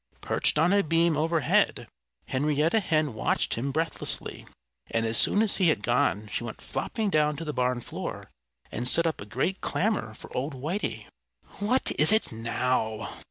[0.21, 1.87] Perched on a beam overhead
[2.25, 4.47] Henrietta Hen watched him breathlessly.
[4.89, 8.31] And as soon as he had gone she went flopping down to the barn floor
[8.71, 11.05] and set up a great clamor for old Whitey.
[11.59, 13.09] "What is it now?"